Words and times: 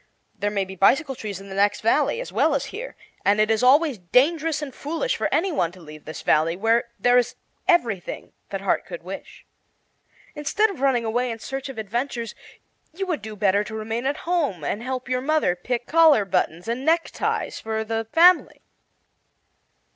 "There 0.33 0.49
may 0.49 0.65
be 0.65 0.75
bicycle 0.75 1.13
trees 1.13 1.39
in 1.39 1.47
the 1.49 1.53
next 1.53 1.81
valley, 1.81 2.19
as 2.19 2.33
well 2.33 2.55
as 2.55 2.65
here; 2.73 2.95
and 3.23 3.39
it 3.39 3.51
is 3.51 3.61
always 3.61 3.99
dangerous 3.99 4.59
and 4.63 4.73
foolish 4.73 5.15
for 5.15 5.31
any 5.31 5.51
one 5.51 5.71
to 5.73 5.79
leave 5.79 6.05
this 6.05 6.23
Valley, 6.23 6.55
where 6.55 6.85
there 6.99 7.19
is 7.19 7.35
everything 7.67 8.33
that 8.49 8.61
heart 8.61 8.83
could 8.83 9.03
wish. 9.03 9.45
Instead 10.33 10.71
of 10.71 10.81
running 10.81 11.05
away 11.05 11.29
in 11.29 11.37
search 11.37 11.69
of 11.69 11.77
adventures, 11.77 12.33
you 12.95 13.05
would 13.05 13.21
do 13.21 13.35
better 13.35 13.63
to 13.63 13.75
remain 13.75 14.07
at 14.07 14.17
home 14.25 14.63
and 14.63 14.81
help 14.81 15.07
your 15.07 15.21
mother 15.21 15.55
pick 15.55 15.85
collar 15.85 16.25
buttons 16.25 16.67
and 16.67 16.83
neckties 16.83 17.59
for 17.59 17.83
the 17.83 18.07
family." 18.11 18.63